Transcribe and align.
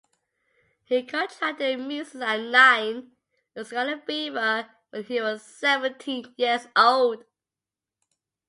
He 0.85 1.03
contracted 1.03 1.79
measles 1.79 2.23
at 2.23 2.39
nine, 2.39 3.11
and 3.55 3.67
scarlet 3.67 4.03
fever 4.07 4.67
when 4.89 5.03
he 5.03 5.21
was 5.21 5.43
seventeen 5.43 6.33
years 6.37 6.65
old. 6.75 7.23